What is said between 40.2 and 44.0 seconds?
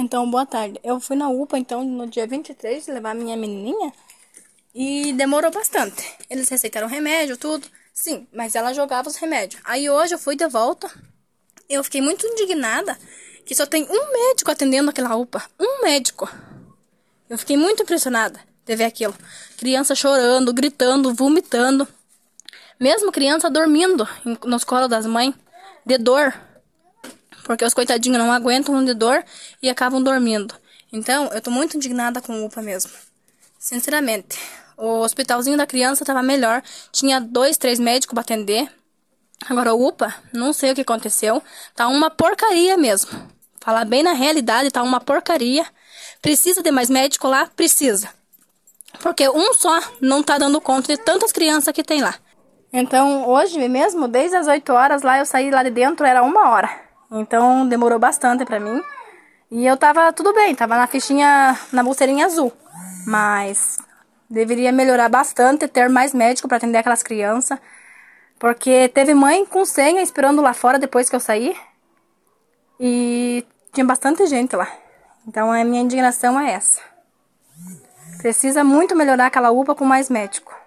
não sei o que aconteceu. Tá uma porcaria mesmo. Falar